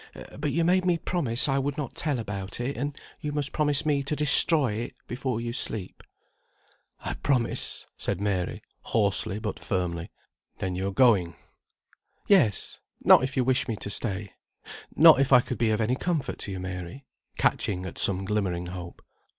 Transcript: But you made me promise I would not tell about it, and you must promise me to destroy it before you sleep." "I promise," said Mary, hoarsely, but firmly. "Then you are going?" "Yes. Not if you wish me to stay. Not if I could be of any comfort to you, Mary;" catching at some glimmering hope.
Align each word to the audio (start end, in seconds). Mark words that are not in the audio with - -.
But 0.35 0.51
you 0.51 0.65
made 0.65 0.83
me 0.83 0.97
promise 0.97 1.47
I 1.47 1.59
would 1.59 1.77
not 1.77 1.93
tell 1.93 2.17
about 2.17 2.59
it, 2.59 2.75
and 2.75 2.97
you 3.19 3.31
must 3.31 3.53
promise 3.53 3.85
me 3.85 4.01
to 4.05 4.15
destroy 4.15 4.73
it 4.73 4.95
before 5.07 5.39
you 5.39 5.53
sleep." 5.53 6.01
"I 7.01 7.13
promise," 7.13 7.85
said 7.97 8.19
Mary, 8.19 8.63
hoarsely, 8.81 9.37
but 9.37 9.59
firmly. 9.59 10.09
"Then 10.57 10.73
you 10.73 10.87
are 10.87 10.91
going?" 10.91 11.35
"Yes. 12.27 12.79
Not 13.03 13.23
if 13.23 13.37
you 13.37 13.43
wish 13.43 13.67
me 13.67 13.75
to 13.75 13.91
stay. 13.91 14.31
Not 14.95 15.19
if 15.21 15.31
I 15.31 15.39
could 15.39 15.59
be 15.59 15.69
of 15.69 15.79
any 15.79 15.95
comfort 15.95 16.39
to 16.39 16.51
you, 16.51 16.59
Mary;" 16.59 17.05
catching 17.37 17.85
at 17.85 17.99
some 17.99 18.25
glimmering 18.25 18.65
hope. 18.73 19.03